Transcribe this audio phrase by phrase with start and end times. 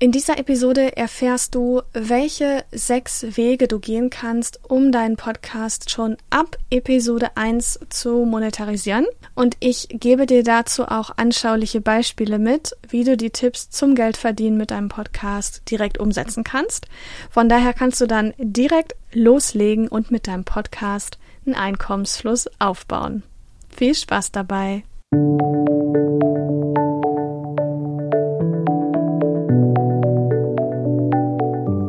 [0.00, 6.16] In dieser Episode erfährst du, welche sechs Wege du gehen kannst, um deinen Podcast schon
[6.30, 9.06] ab Episode 1 zu monetarisieren.
[9.34, 14.56] Und ich gebe dir dazu auch anschauliche Beispiele mit, wie du die Tipps zum Geldverdienen
[14.56, 16.86] mit deinem Podcast direkt umsetzen kannst.
[17.28, 23.24] Von daher kannst du dann direkt loslegen und mit deinem Podcast einen Einkommensfluss aufbauen.
[23.68, 24.84] Viel Spaß dabei!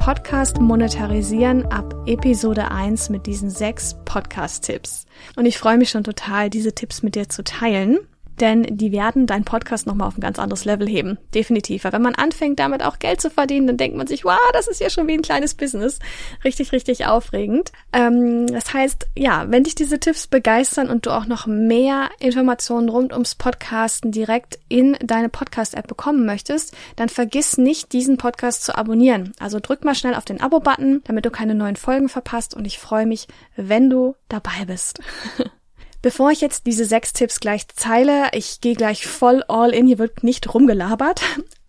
[0.00, 5.04] Podcast monetarisieren ab Episode 1 mit diesen sechs Podcast-Tipps.
[5.36, 7.98] Und ich freue mich schon total, diese Tipps mit dir zu teilen
[8.40, 11.18] denn die werden deinen Podcast nochmal auf ein ganz anderes Level heben.
[11.34, 11.84] Definitiv.
[11.84, 14.68] Weil wenn man anfängt, damit auch Geld zu verdienen, dann denkt man sich, wow, das
[14.68, 15.98] ist ja schon wie ein kleines Business.
[16.44, 17.72] Richtig, richtig aufregend.
[17.92, 22.88] Ähm, das heißt, ja, wenn dich diese Tipps begeistern und du auch noch mehr Informationen
[22.88, 28.76] rund ums Podcasten direkt in deine Podcast-App bekommen möchtest, dann vergiss nicht, diesen Podcast zu
[28.76, 29.32] abonnieren.
[29.38, 32.78] Also drück mal schnell auf den Abo-Button, damit du keine neuen Folgen verpasst und ich
[32.78, 35.00] freue mich, wenn du dabei bist.
[36.02, 39.98] Bevor ich jetzt diese sechs Tipps gleich teile, ich gehe gleich voll all in, hier
[39.98, 41.20] wird nicht rumgelabert.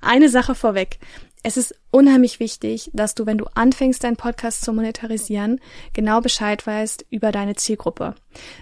[0.02, 1.00] Eine Sache vorweg.
[1.44, 5.60] Es ist unheimlich wichtig, dass du, wenn du anfängst, deinen Podcast zu monetarisieren,
[5.94, 8.16] genau Bescheid weißt über deine Zielgruppe.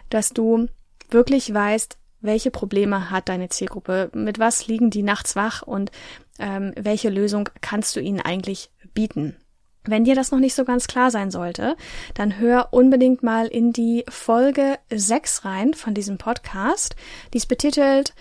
[0.09, 0.67] Dass du
[1.09, 5.92] wirklich weißt, welche Probleme hat deine Zielgruppe, mit was liegen die nachts wach und
[6.39, 9.36] ähm, welche Lösung kannst du ihnen eigentlich bieten.
[9.85, 11.75] Wenn dir das noch nicht so ganz klar sein sollte,
[12.13, 16.95] dann hör unbedingt mal in die Folge 6 rein von diesem Podcast.
[17.33, 18.14] Die ist betitelt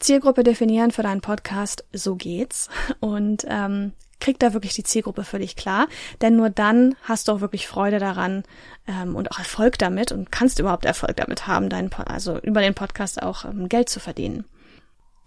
[0.00, 2.68] Zielgruppe definieren für deinen Podcast, so geht's.
[3.00, 5.86] Und ähm, krieg da wirklich die Zielgruppe dich klar,
[6.22, 8.42] denn nur dann hast du auch wirklich Freude daran
[8.86, 12.74] ähm, und auch Erfolg damit und kannst überhaupt Erfolg damit haben, deinen, also über den
[12.74, 14.44] Podcast auch ähm, Geld zu verdienen.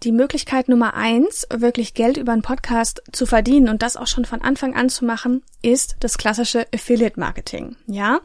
[0.04, 4.24] Die Möglichkeit Nummer eins, wirklich Geld über einen Podcast zu verdienen und das auch schon
[4.24, 7.76] von Anfang an zu machen, ist das klassische Affiliate Marketing.
[7.86, 8.20] Ja,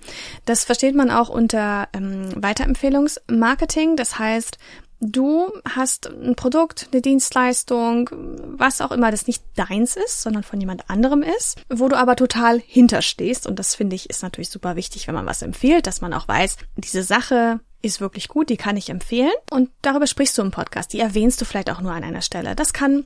[0.46, 3.96] das versteht man auch unter ähm, Weiterempfehlungsmarketing.
[3.96, 4.60] Das heißt,
[5.04, 10.60] du hast ein Produkt, eine Dienstleistung, was auch immer das nicht deins ist, sondern von
[10.60, 13.48] jemand anderem ist, wo du aber total hinterstehst.
[13.48, 16.28] Und das finde ich ist natürlich super wichtig, wenn man was empfiehlt, dass man auch
[16.28, 19.34] weiß, diese Sache ist wirklich gut, die kann ich empfehlen.
[19.52, 20.94] Und darüber sprichst du im Podcast.
[20.94, 22.56] Die erwähnst du vielleicht auch nur an einer Stelle.
[22.56, 23.06] Das kann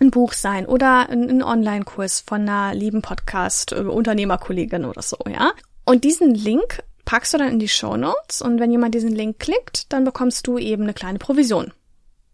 [0.00, 5.52] ein Buch sein oder ein, Online-Kurs von einer lieben Podcast-Unternehmerkollegin oder so, ja.
[5.84, 9.38] Und diesen Link packst du dann in die Show Notes und wenn jemand diesen Link
[9.38, 11.72] klickt, dann bekommst du eben eine kleine Provision.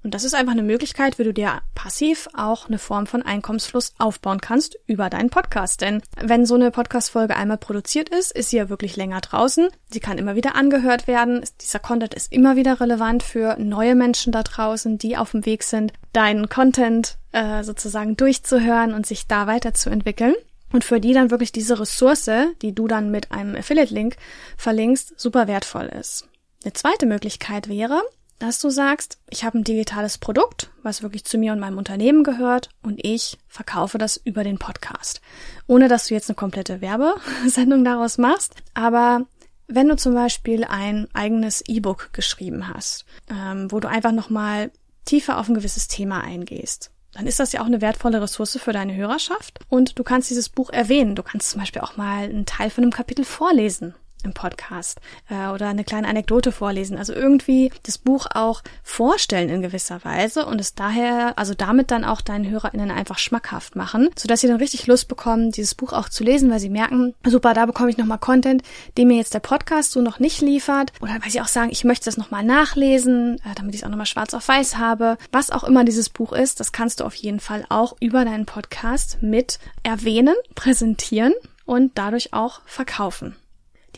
[0.05, 3.95] Und das ist einfach eine Möglichkeit, wie du dir passiv auch eine Form von Einkommensfluss
[3.99, 5.81] aufbauen kannst über deinen Podcast.
[5.81, 9.69] Denn wenn so eine Podcast-Folge einmal produziert ist, ist sie ja wirklich länger draußen.
[9.91, 11.45] Sie kann immer wieder angehört werden.
[11.61, 15.65] Dieser Content ist immer wieder relevant für neue Menschen da draußen, die auf dem Weg
[15.65, 20.35] sind, deinen Content äh, sozusagen durchzuhören und sich da weiterzuentwickeln.
[20.73, 22.31] Und für die dann wirklich diese Ressource,
[22.63, 24.17] die du dann mit einem Affiliate-Link
[24.57, 26.29] verlinkst, super wertvoll ist.
[26.63, 28.03] Eine zweite Möglichkeit wäre,
[28.39, 32.23] dass du sagst, ich habe ein digitales Produkt, was wirklich zu mir und meinem Unternehmen
[32.23, 35.21] gehört und ich verkaufe das über den Podcast.
[35.67, 39.27] Ohne dass du jetzt eine komplette Werbesendung daraus machst, aber
[39.67, 44.71] wenn du zum Beispiel ein eigenes E-Book geschrieben hast, ähm, wo du einfach nochmal
[45.05, 48.73] tiefer auf ein gewisses Thema eingehst, dann ist das ja auch eine wertvolle Ressource für
[48.73, 51.17] deine Hörerschaft und du kannst dieses Buch erwähnen.
[51.17, 53.95] Du kannst zum Beispiel auch mal einen Teil von einem Kapitel vorlesen
[54.25, 56.99] im Podcast äh, oder eine kleine Anekdote vorlesen.
[56.99, 62.05] Also irgendwie das Buch auch vorstellen in gewisser Weise und es daher, also damit dann
[62.05, 66.09] auch deinen HörerInnen einfach schmackhaft machen, sodass sie dann richtig Lust bekommen, dieses Buch auch
[66.09, 68.63] zu lesen, weil sie merken, super, da bekomme ich nochmal Content,
[68.97, 70.93] den mir jetzt der Podcast so noch nicht liefert.
[71.01, 73.91] Oder weil sie auch sagen, ich möchte das nochmal nachlesen, äh, damit ich es auch
[73.91, 75.19] nochmal schwarz auf weiß habe.
[75.31, 78.47] Was auch immer dieses Buch ist, das kannst du auf jeden Fall auch über deinen
[78.47, 83.37] Podcast mit erwähnen, präsentieren und dadurch auch verkaufen.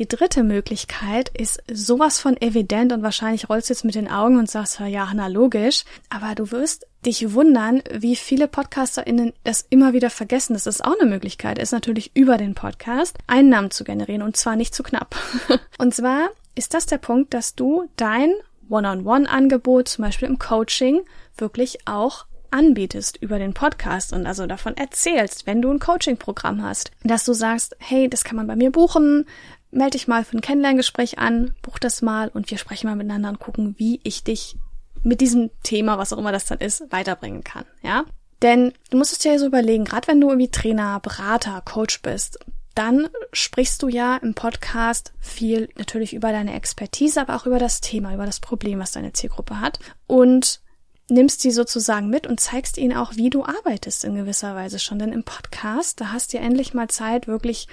[0.00, 4.38] Die dritte Möglichkeit ist sowas von evident und wahrscheinlich rollst du jetzt mit den Augen
[4.38, 9.92] und sagst, ja, na logisch, aber du wirst dich wundern, wie viele PodcasterInnen das immer
[9.92, 10.54] wieder vergessen.
[10.54, 14.56] Das ist auch eine Möglichkeit, ist natürlich über den Podcast Einnahmen zu generieren und zwar
[14.56, 15.14] nicht zu knapp.
[15.78, 18.32] und zwar ist das der Punkt, dass du dein
[18.70, 21.02] One-on-One-Angebot, zum Beispiel im Coaching,
[21.36, 26.90] wirklich auch anbietest über den Podcast und also davon erzählst, wenn du ein Coaching-Programm hast,
[27.04, 29.26] dass du sagst, hey, das kann man bei mir buchen,
[29.70, 33.30] melde dich mal für ein Kennenlerngespräch an, buch das mal und wir sprechen mal miteinander
[33.30, 34.56] und gucken, wie ich dich
[35.02, 38.04] mit diesem Thema, was auch immer das dann ist, weiterbringen kann, ja?
[38.42, 42.00] Denn du musst es dir ja so überlegen, gerade wenn du irgendwie Trainer, Berater, Coach
[42.00, 42.38] bist,
[42.74, 47.80] dann sprichst du ja im Podcast viel natürlich über deine Expertise, aber auch über das
[47.80, 50.60] Thema, über das Problem, was deine Zielgruppe hat und
[51.10, 54.98] nimmst die sozusagen mit und zeigst ihnen auch, wie du arbeitest in gewisser Weise schon.
[54.98, 57.68] Denn im Podcast, da hast du endlich mal Zeit, wirklich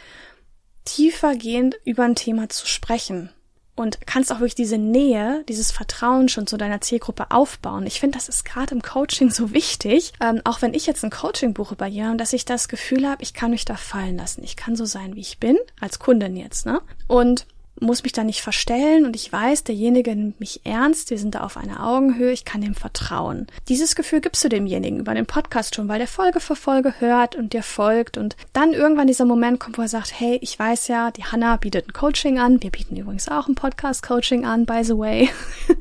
[0.86, 3.30] tiefergehend über ein Thema zu sprechen
[3.78, 7.86] und kannst auch wirklich diese Nähe, dieses Vertrauen schon zu deiner Zielgruppe aufbauen.
[7.86, 11.12] Ich finde, das ist gerade im Coaching so wichtig, ähm, auch wenn ich jetzt ein
[11.12, 14.44] Coaching buche bei jemandem, dass ich das Gefühl habe, ich kann mich da fallen lassen.
[14.44, 16.81] Ich kann so sein, wie ich bin, als Kundin jetzt, ne?
[17.07, 17.45] Und
[17.80, 21.42] muss mich da nicht verstellen und ich weiß, derjenige nimmt mich ernst, wir sind da
[21.42, 23.48] auf einer Augenhöhe, ich kann dem vertrauen.
[23.68, 27.36] Dieses Gefühl gibst du demjenigen über den Podcast schon, weil der Folge für Folge hört
[27.36, 30.88] und dir folgt und dann irgendwann dieser Moment kommt, wo er sagt, hey, ich weiß
[30.88, 34.84] ja, die Hanna bietet ein Coaching an, wir bieten übrigens auch ein Podcast-Coaching an, by
[34.84, 35.30] the way.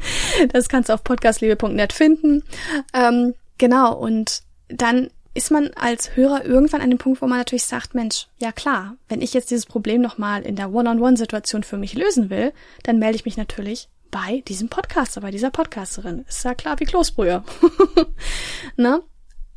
[0.52, 2.42] das kannst du auf podcastliebe.net finden.
[2.92, 7.64] Ähm, genau, und dann ist man als Hörer irgendwann an dem Punkt, wo man natürlich
[7.64, 11.94] sagt, Mensch, ja klar, wenn ich jetzt dieses Problem nochmal in der One-on-One-Situation für mich
[11.94, 12.52] lösen will,
[12.82, 16.24] dann melde ich mich natürlich bei diesem Podcaster, bei dieser Podcasterin.
[16.28, 17.44] Ist ja klar wie Kloßbrühe.
[18.76, 19.02] ne?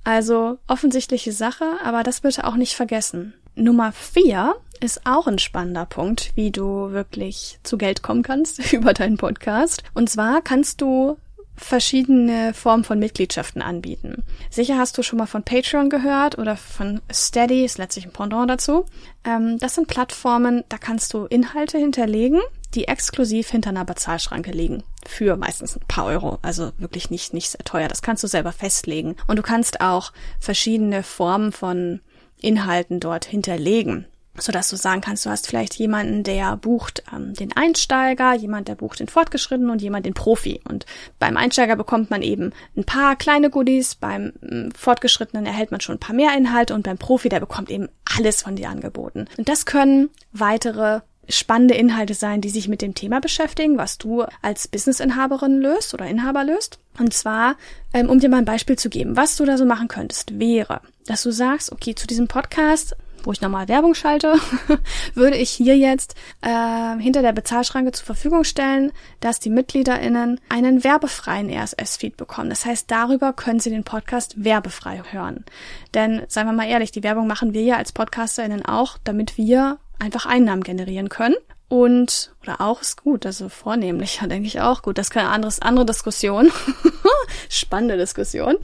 [0.03, 3.33] Also offensichtliche Sache, aber das bitte auch nicht vergessen.
[3.55, 8.93] Nummer vier ist auch ein spannender Punkt, wie du wirklich zu Geld kommen kannst über
[8.93, 9.83] deinen Podcast.
[9.93, 11.17] Und zwar kannst du
[11.59, 14.23] verschiedene Formen von Mitgliedschaften anbieten.
[14.49, 18.49] Sicher hast du schon mal von Patreon gehört oder von Steady, ist letztlich ein Pendant
[18.49, 18.85] dazu.
[19.23, 22.39] Ähm, das sind Plattformen, da kannst du Inhalte hinterlegen,
[22.75, 24.83] die exklusiv hinter einer Bezahlschranke liegen.
[25.05, 26.39] Für meistens ein paar Euro.
[26.41, 27.87] Also wirklich nicht, nicht sehr teuer.
[27.87, 29.15] Das kannst du selber festlegen.
[29.27, 31.99] Und du kannst auch verschiedene Formen von
[32.41, 34.05] Inhalten dort hinterlegen
[34.41, 38.67] so dass du sagen kannst, du hast vielleicht jemanden, der bucht ähm, den Einsteiger, jemand,
[38.67, 40.61] der bucht den Fortgeschrittenen und jemand den Profi.
[40.67, 40.85] Und
[41.19, 45.95] beim Einsteiger bekommt man eben ein paar kleine Goodies, beim ähm, Fortgeschrittenen erhält man schon
[45.95, 49.27] ein paar mehr Inhalte und beim Profi, der bekommt eben alles von dir angeboten.
[49.37, 54.25] Und das können weitere spannende Inhalte sein, die sich mit dem Thema beschäftigen, was du
[54.41, 56.79] als Businessinhaberin löst oder Inhaber löst.
[56.97, 57.55] Und zwar,
[57.93, 60.81] ähm, um dir mal ein Beispiel zu geben, was du da so machen könntest, wäre,
[61.05, 64.35] dass du sagst, okay, zu diesem Podcast wo ich nochmal Werbung schalte,
[65.13, 70.83] würde ich hier jetzt äh, hinter der Bezahlschranke zur Verfügung stellen, dass die MitgliederInnen einen
[70.83, 72.49] werbefreien RSS-Feed bekommen.
[72.49, 75.45] Das heißt, darüber können sie den Podcast werbefrei hören.
[75.93, 79.79] Denn, seien wir mal ehrlich, die Werbung machen wir ja als PodcasterInnen auch, damit wir
[79.99, 81.35] einfach Einnahmen generieren können.
[81.67, 84.97] Und, oder auch ist gut, also vornehmlicher, denke ich auch gut.
[84.97, 86.51] Das ist keine anderes, andere Diskussion.
[87.49, 88.57] Spannende Diskussion.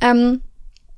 [0.00, 0.40] Ähm,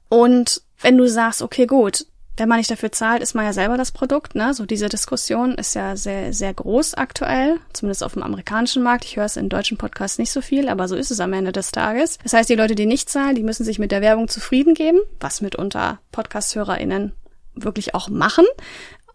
[0.09, 2.07] und wenn du sagst, okay, gut,
[2.39, 4.35] wenn man nicht dafür zahlt, ist man ja selber das Produkt.
[4.35, 4.55] Ne?
[4.55, 9.05] So diese Diskussion ist ja sehr, sehr groß aktuell, zumindest auf dem amerikanischen Markt.
[9.05, 11.53] Ich höre es in deutschen Podcasts nicht so viel, aber so ist es am Ende
[11.53, 12.19] des Tages.
[12.23, 15.01] Das heißt, die Leute, die nicht zahlen, die müssen sich mit der Werbung zufrieden geben,
[15.21, 17.13] was mitunter Podcast-HörerInnen
[17.55, 18.47] wirklich auch machen.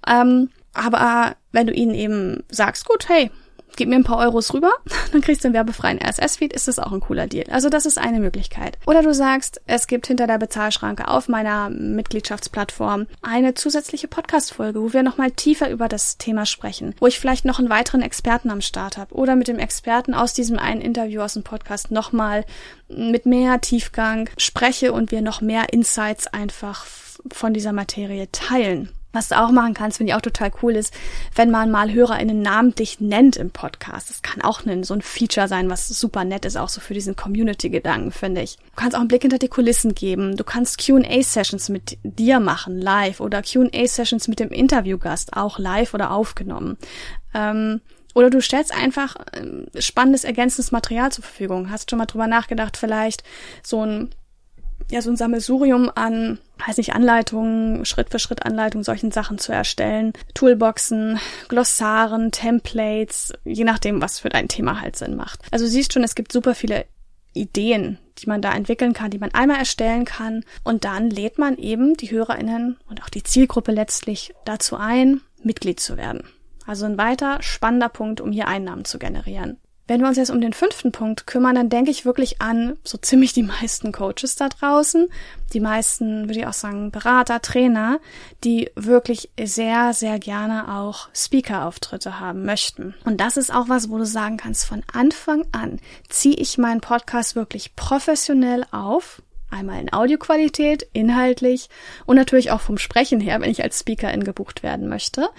[0.08, 3.32] Ähm, aber wenn du ihnen eben sagst, gut, hey,
[3.78, 4.72] gib mir ein paar Euros rüber,
[5.12, 7.46] dann kriegst du einen werbefreien RSS-Feed, ist das auch ein cooler Deal.
[7.50, 8.78] Also das ist eine Möglichkeit.
[8.86, 14.94] Oder du sagst, es gibt hinter der Bezahlschranke auf meiner Mitgliedschaftsplattform eine zusätzliche Podcast-Folge, wo
[14.94, 18.62] wir nochmal tiefer über das Thema sprechen, wo ich vielleicht noch einen weiteren Experten am
[18.62, 22.46] Start habe oder mit dem Experten aus diesem einen Interview aus dem Podcast nochmal
[22.88, 26.86] mit mehr Tiefgang spreche und wir noch mehr Insights einfach
[27.32, 28.90] von dieser Materie teilen.
[29.14, 30.94] Was du auch machen kannst, finde ich auch total cool, ist,
[31.36, 34.10] wenn man mal HörerInnen namentlich nennt im Podcast.
[34.10, 36.96] Das kann auch ein, so ein Feature sein, was super nett ist, auch so für
[36.96, 38.58] diesen Community-Gedanken, finde ich.
[38.58, 40.36] Du kannst auch einen Blick hinter die Kulissen geben.
[40.36, 46.12] Du kannst Q&A-Sessions mit dir machen, live, oder Q&A-Sessions mit dem Interviewgast, auch live oder
[46.12, 46.78] aufgenommen.
[47.36, 47.82] Ähm,
[48.16, 51.70] oder du stellst einfach ähm, spannendes ergänzendes Material zur Verfügung.
[51.70, 53.24] Hast schon mal drüber nachgedacht, vielleicht
[53.64, 54.10] so ein
[54.92, 59.52] ja so ein Sammelsurium an, weiß nicht, Anleitungen, Schritt für Schritt Anleitungen, solchen Sachen zu
[59.52, 60.14] erstellen.
[60.34, 65.42] Toolboxen, Glossaren, Templates, je nachdem, was für dein Thema halt Sinn macht.
[65.52, 66.86] Also siehst schon, es gibt super viele
[67.34, 71.58] Ideen, die man da entwickeln kann, die man einmal erstellen kann und dann lädt man
[71.58, 76.24] eben die HörerInnen und auch die Zielgruppe letztlich dazu ein, Mitglied zu werden.
[76.66, 79.58] Also ein weiter spannender Punkt, um hier Einnahmen zu generieren.
[79.86, 82.98] Wenn wir uns jetzt um den fünften Punkt kümmern, dann denke ich wirklich an so
[82.98, 85.10] ziemlich die meisten Coaches da draußen,
[85.52, 88.00] die meisten, würde ich auch sagen, Berater, Trainer,
[88.44, 92.96] die wirklich sehr, sehr gerne auch Speaker-Auftritte haben möchten.
[93.04, 96.82] Und das ist auch was, wo du sagen kannst, von Anfang an ziehe ich meinen
[96.82, 99.22] Podcast wirklich professionell auf
[99.54, 101.70] Einmal in Audioqualität, inhaltlich
[102.08, 105.30] und natürlich auch vom Sprechen her, wenn ich als Speakerin gebucht werden möchte,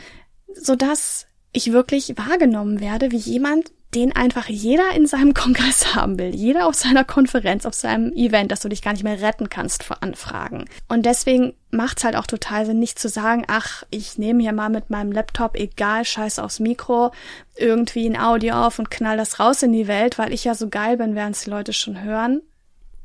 [0.54, 6.34] sodass ich wirklich wahrgenommen werde wie jemand, den einfach jeder in seinem Kongress haben will,
[6.34, 9.84] jeder auf seiner Konferenz, auf seinem Event, dass du dich gar nicht mehr retten kannst
[9.84, 10.64] vor Anfragen.
[10.88, 14.52] Und deswegen macht es halt auch total Sinn, nicht zu sagen, ach, ich nehme hier
[14.52, 17.12] mal mit meinem Laptop, egal, scheiß aufs Mikro,
[17.56, 20.68] irgendwie ein Audio auf und knall das raus in die Welt, weil ich ja so
[20.68, 22.42] geil bin, werden es die Leute schon hören.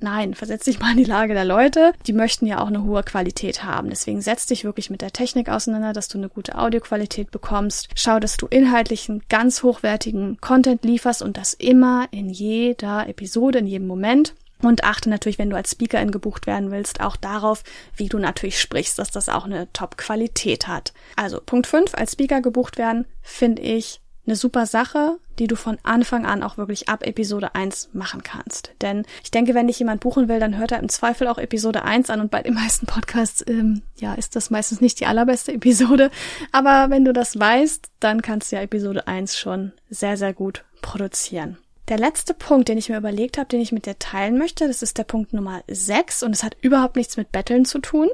[0.01, 1.91] Nein, versetz dich mal in die Lage der Leute.
[2.07, 3.89] Die möchten ja auch eine hohe Qualität haben.
[3.89, 7.89] Deswegen setz dich wirklich mit der Technik auseinander, dass du eine gute Audioqualität bekommst.
[7.95, 13.67] Schau, dass du inhaltlichen, ganz hochwertigen Content lieferst und das immer in jeder Episode, in
[13.67, 14.35] jedem Moment.
[14.61, 17.63] Und achte natürlich, wenn du als Speakerin gebucht werden willst, auch darauf,
[17.95, 20.93] wie du natürlich sprichst, dass das auch eine Top-Qualität hat.
[21.15, 25.77] Also Punkt 5, als Speaker gebucht werden, finde ich eine super Sache, die du von
[25.83, 28.71] Anfang an auch wirklich ab Episode 1 machen kannst.
[28.81, 31.83] Denn ich denke, wenn dich jemand buchen will, dann hört er im Zweifel auch Episode
[31.83, 35.51] 1 an und bei den meisten Podcasts, ähm, ja, ist das meistens nicht die allerbeste
[35.53, 36.11] Episode.
[36.51, 40.63] Aber wenn du das weißt, dann kannst du ja Episode 1 schon sehr, sehr gut
[40.81, 41.57] produzieren.
[41.89, 44.83] Der letzte Punkt, den ich mir überlegt habe, den ich mit dir teilen möchte, das
[44.83, 48.09] ist der Punkt Nummer 6 und es hat überhaupt nichts mit Betteln zu tun,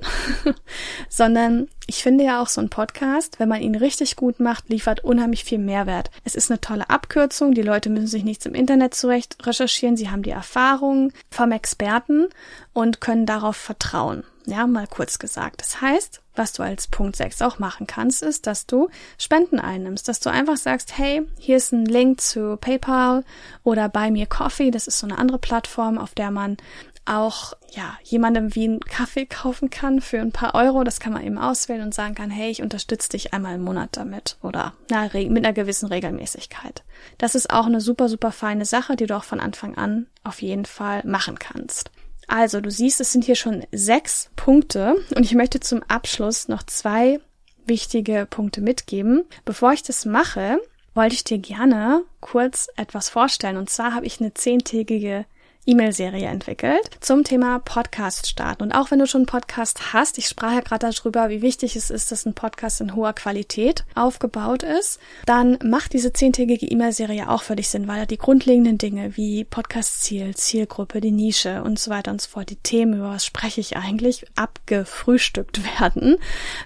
[1.09, 5.03] sondern ich finde ja auch so ein Podcast, wenn man ihn richtig gut macht, liefert
[5.03, 6.09] unheimlich viel Mehrwert.
[6.23, 10.09] Es ist eine tolle Abkürzung, die Leute müssen sich nichts im Internet zurecht recherchieren, sie
[10.09, 12.27] haben die Erfahrung vom Experten
[12.71, 14.23] und können darauf vertrauen.
[14.45, 15.61] Ja, mal kurz gesagt.
[15.61, 20.07] Das heißt, was du als Punkt 6 auch machen kannst, ist, dass du Spenden einnimmst,
[20.07, 23.23] dass du einfach sagst, hey, hier ist ein Link zu PayPal
[23.63, 26.57] oder Buy Me Coffee, das ist so eine andere Plattform, auf der man
[27.05, 30.83] auch ja jemandem wie einen Kaffee kaufen kann für ein paar Euro.
[30.83, 33.89] Das kann man eben auswählen und sagen kann, hey, ich unterstütze dich einmal im Monat
[33.93, 36.83] damit oder na, mit einer gewissen Regelmäßigkeit.
[37.17, 40.41] Das ist auch eine super, super feine Sache, die du auch von Anfang an auf
[40.41, 41.91] jeden Fall machen kannst.
[42.27, 46.63] Also, du siehst, es sind hier schon sechs Punkte und ich möchte zum Abschluss noch
[46.63, 47.19] zwei
[47.65, 49.23] wichtige Punkte mitgeben.
[49.43, 50.59] Bevor ich das mache,
[50.93, 53.57] wollte ich dir gerne kurz etwas vorstellen.
[53.57, 55.25] Und zwar habe ich eine zehntägige
[55.65, 58.63] E-Mail-Serie entwickelt zum Thema Podcast starten.
[58.63, 61.75] Und auch wenn du schon einen Podcast hast, ich sprach ja gerade darüber, wie wichtig
[61.75, 67.29] es ist, dass ein Podcast in hoher Qualität aufgebaut ist, dann macht diese zehntägige E-Mail-Serie
[67.29, 71.91] auch für dich Sinn, weil die grundlegenden Dinge wie Podcast-Ziel, Zielgruppe, die Nische und so
[71.91, 76.17] weiter und so fort, die Themen, über was spreche ich eigentlich, abgefrühstückt werden,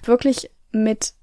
[0.04, 1.14] wirklich mit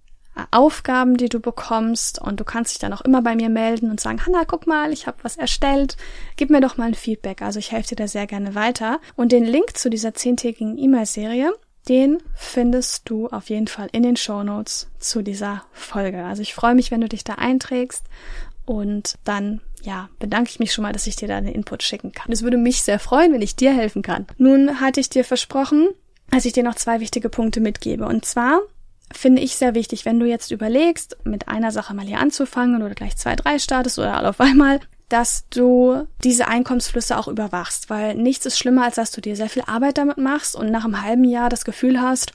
[0.50, 4.00] Aufgaben, die du bekommst und du kannst dich dann auch immer bei mir melden und
[4.00, 5.96] sagen, Hanna, guck mal, ich habe was erstellt,
[6.36, 7.42] gib mir doch mal ein Feedback.
[7.42, 9.00] Also ich helfe dir da sehr gerne weiter.
[9.16, 11.52] Und den Link zu dieser zehntägigen E-Mail-Serie,
[11.88, 16.24] den findest du auf jeden Fall in den Show Notes zu dieser Folge.
[16.24, 18.04] Also ich freue mich, wenn du dich da einträgst
[18.64, 22.12] und dann ja, bedanke ich mich schon mal, dass ich dir da einen Input schicken
[22.12, 22.32] kann.
[22.32, 24.26] Es würde mich sehr freuen, wenn ich dir helfen kann.
[24.36, 25.88] Nun hatte ich dir versprochen,
[26.30, 28.04] dass ich dir noch zwei wichtige Punkte mitgebe.
[28.04, 28.60] Und zwar
[29.12, 32.94] finde ich sehr wichtig, wenn du jetzt überlegst, mit einer Sache mal hier anzufangen oder
[32.94, 38.14] gleich zwei, drei startest oder alle auf einmal, dass du diese Einkommensflüsse auch überwachst, weil
[38.14, 41.02] nichts ist schlimmer, als dass du dir sehr viel Arbeit damit machst und nach einem
[41.02, 42.32] halben Jahr das Gefühl hast,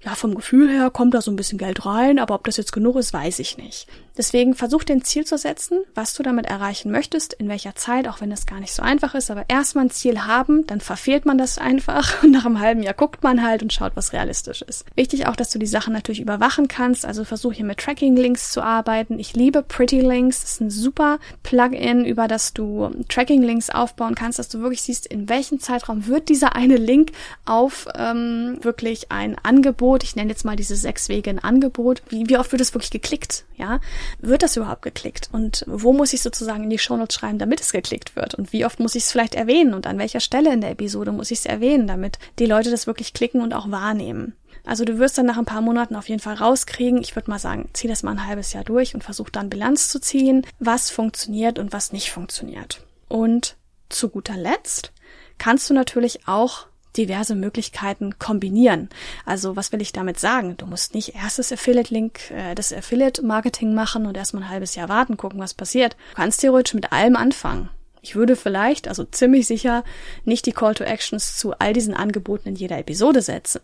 [0.00, 2.72] ja, vom Gefühl her kommt da so ein bisschen Geld rein, aber ob das jetzt
[2.72, 3.88] genug ist, weiß ich nicht.
[4.16, 8.06] Deswegen versuch dir ein Ziel zu setzen, was du damit erreichen möchtest, in welcher Zeit,
[8.06, 11.26] auch wenn das gar nicht so einfach ist, aber erstmal ein Ziel haben, dann verfehlt
[11.26, 14.62] man das einfach und nach einem halben Jahr guckt man halt und schaut, was realistisch
[14.62, 14.84] ist.
[14.94, 18.62] Wichtig auch, dass du die Sachen natürlich überwachen kannst, also versuch hier mit Tracking-Links zu
[18.62, 19.18] arbeiten.
[19.18, 24.38] Ich liebe Pretty Links, das ist ein super Plugin, über das du Tracking-Links aufbauen kannst,
[24.38, 27.10] dass du wirklich siehst, in welchem Zeitraum wird dieser eine Link
[27.46, 32.28] auf ähm, wirklich ein Angebot, ich nenne jetzt mal diese sechs Wege ein Angebot, wie,
[32.28, 33.80] wie oft wird es wirklich geklickt, ja?
[34.18, 35.28] Wird das überhaupt geklickt?
[35.32, 38.34] Und wo muss ich sozusagen in die Shownotes schreiben, damit es geklickt wird?
[38.34, 39.74] Und wie oft muss ich es vielleicht erwähnen?
[39.74, 42.86] Und an welcher Stelle in der Episode muss ich es erwähnen, damit die Leute das
[42.86, 44.34] wirklich klicken und auch wahrnehmen?
[44.66, 47.00] Also du wirst dann nach ein paar Monaten auf jeden Fall rauskriegen.
[47.02, 49.88] Ich würde mal sagen, zieh das mal ein halbes Jahr durch und versuch dann Bilanz
[49.88, 52.82] zu ziehen, was funktioniert und was nicht funktioniert.
[53.08, 53.56] Und
[53.90, 54.92] zu guter Letzt
[55.38, 56.66] kannst du natürlich auch
[56.96, 58.88] diverse Möglichkeiten kombinieren.
[59.24, 60.56] Also was will ich damit sagen?
[60.56, 64.88] Du musst nicht erst das Affiliate-Link, äh, das Affiliate-Marketing machen und erstmal ein halbes Jahr
[64.88, 65.96] warten, gucken, was passiert.
[66.10, 67.70] Du kannst theoretisch mit allem anfangen.
[68.02, 69.82] Ich würde vielleicht, also ziemlich sicher,
[70.24, 73.62] nicht die Call to Actions zu all diesen Angeboten in jeder Episode setzen,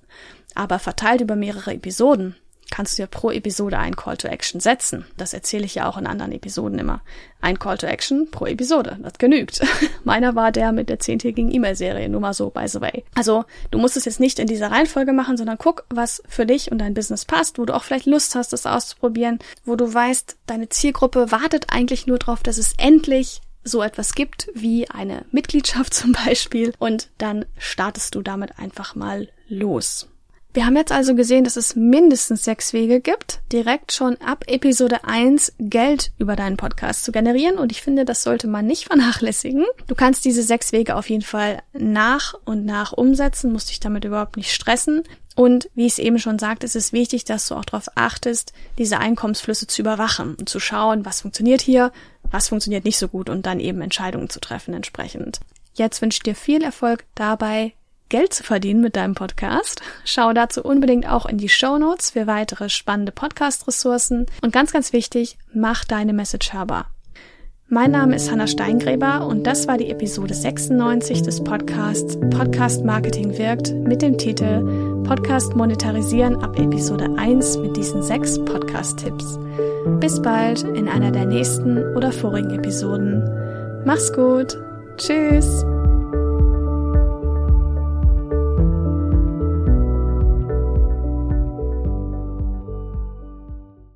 [0.55, 2.37] aber verteilt über mehrere Episoden
[2.71, 5.07] kannst du ja pro Episode ein Call to Action setzen.
[5.17, 7.03] Das erzähle ich ja auch in anderen Episoden immer.
[7.41, 8.99] Ein Call to Action pro Episode.
[9.03, 9.61] Das genügt.
[10.05, 13.05] Meiner war der mit der zehntägigen E-Mail-Serie, nur mal so, by the way.
[13.15, 16.71] Also, du musst es jetzt nicht in dieser Reihenfolge machen, sondern guck, was für dich
[16.71, 20.37] und dein Business passt, wo du auch vielleicht Lust hast, das auszuprobieren, wo du weißt,
[20.47, 25.95] deine Zielgruppe wartet eigentlich nur darauf, dass es endlich so etwas gibt wie eine Mitgliedschaft
[25.95, 30.10] zum Beispiel und dann startest du damit einfach mal los.
[30.53, 35.05] Wir haben jetzt also gesehen, dass es mindestens sechs Wege gibt, direkt schon ab Episode
[35.05, 39.65] 1 Geld über deinen Podcast zu generieren und ich finde, das sollte man nicht vernachlässigen.
[39.87, 44.05] Du kannst diese sechs Wege auf jeden Fall nach und nach umsetzen, musst dich damit
[44.05, 45.05] überhaupt nicht stressen.
[45.37, 48.53] Und wie ich es eben schon sagte, ist es wichtig, dass du auch darauf achtest,
[48.77, 51.93] diese Einkommensflüsse zu überwachen und zu schauen, was funktioniert hier,
[52.25, 55.39] was funktioniert nicht so gut und dann eben Entscheidungen zu treffen entsprechend.
[55.75, 57.73] Jetzt wünsche ich dir viel Erfolg dabei,
[58.11, 59.81] Geld zu verdienen mit deinem Podcast.
[60.05, 64.27] Schau dazu unbedingt auch in die Show Notes für weitere spannende Podcast-Ressourcen.
[64.43, 66.91] Und ganz, ganz wichtig, mach deine Message hörbar.
[67.73, 73.39] Mein Name ist Hanna Steingräber und das war die Episode 96 des Podcasts Podcast Marketing
[73.39, 79.39] wirkt mit dem Titel Podcast monetarisieren ab Episode 1 mit diesen sechs Podcast-Tipps.
[80.01, 83.23] Bis bald in einer der nächsten oder vorigen Episoden.
[83.85, 84.59] Mach's gut.
[84.97, 85.65] Tschüss.